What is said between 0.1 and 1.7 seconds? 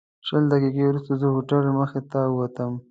شل دقیقې وروسته زه د هوټل